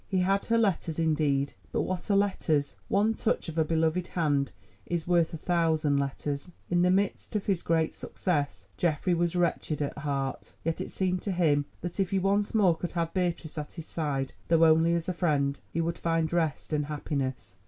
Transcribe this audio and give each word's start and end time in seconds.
He 0.07 0.21
had 0.21 0.45
her 0.45 0.57
letters 0.57 0.97
indeed, 0.97 1.53
but 1.71 1.81
what 1.83 2.09
are 2.09 2.17
letters! 2.17 2.75
One 2.87 3.13
touch 3.13 3.47
of 3.49 3.59
a 3.59 3.63
beloved 3.63 4.07
hand 4.07 4.51
is 4.87 5.07
worth 5.07 5.31
a 5.31 5.37
thousand 5.37 5.97
letters. 5.99 6.49
In 6.71 6.81
the 6.81 6.89
midst 6.89 7.35
of 7.35 7.45
his 7.45 7.61
great 7.61 7.93
success 7.93 8.65
Geoffrey 8.77 9.13
was 9.13 9.35
wretched 9.35 9.79
at 9.79 9.99
heart, 9.99 10.53
yet 10.63 10.81
it 10.81 10.89
seemed 10.89 11.21
to 11.21 11.31
him 11.31 11.65
that 11.81 11.99
if 11.99 12.09
he 12.09 12.17
once 12.17 12.55
more 12.55 12.75
could 12.75 12.93
have 12.93 13.13
Beatrice 13.13 13.59
at 13.59 13.73
his 13.73 13.85
side, 13.85 14.33
though 14.47 14.65
only 14.65 14.95
as 14.95 15.07
a 15.07 15.13
friend, 15.13 15.59
he 15.71 15.81
would 15.81 15.99
find 15.99 16.33
rest 16.33 16.73
and 16.73 16.87
happiness. 16.87 17.55